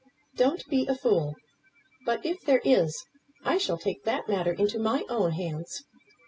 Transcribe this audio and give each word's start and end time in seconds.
"Don't 0.35 0.67
be 0.67 0.87
a 0.87 0.95
fool! 0.95 1.35
But, 2.07 2.25
if 2.25 2.41
there 2.43 2.59
is, 2.65 3.05
I 3.43 3.59
shall 3.59 3.77
take 3.77 4.03
that 4.03 4.27
matter 4.27 4.51
into 4.51 4.79
my 4.79 5.03
own 5.09 5.33
hands. 5.33 5.83